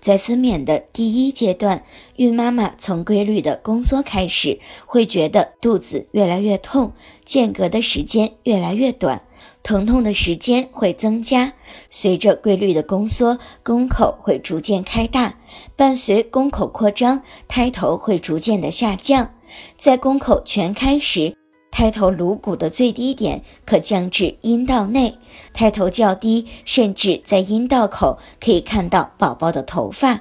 [0.00, 1.84] 在分娩的第一阶段，
[2.16, 6.92] 孕妈妈从规律的宫缩开始，会觉得肚子越来越痛，
[7.24, 9.22] 间隔的时间越来越短，
[9.62, 11.52] 疼痛的时间会增加。
[11.90, 15.38] 随着规律的宫缩，宫口会逐渐开大，
[15.76, 19.34] 伴随宫口扩张，胎头会逐渐的下降。
[19.76, 21.36] 在宫口全开时，
[21.80, 25.16] 胎头颅骨的最低点可降至阴道内，
[25.54, 30.20] 胎头较低，甚至在阴道口可以看到宝宝的头发。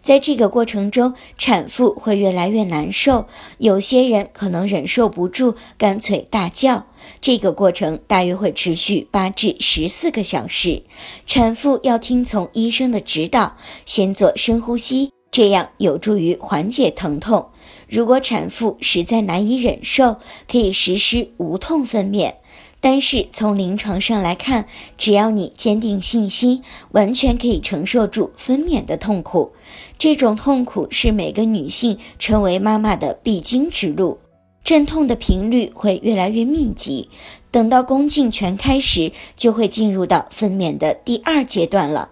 [0.00, 3.26] 在这个过程中，产妇会越来越难受，
[3.58, 6.86] 有些人可能忍受不住，干脆大叫。
[7.20, 10.84] 这个过程大约会持续八至十四个小时，
[11.26, 15.10] 产妇要听从医生的指导，先做深呼吸。
[15.30, 17.48] 这样有助于缓解疼痛。
[17.88, 20.16] 如果产妇实在难以忍受，
[20.48, 22.34] 可以实施无痛分娩。
[22.82, 29.52] 但是从临床上来看，只要你坚定信心，完全可以承受住分娩的痛苦。
[29.98, 34.18] 这种痛苦是每个女性成为妈妈的必经之路，
[34.64, 37.10] 阵痛的频率会越来越密集。
[37.50, 42.08] 等到宫颈全开时，就会进入到分娩的第二阶段了。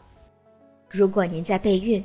[0.91, 2.05] 如果您在备孕，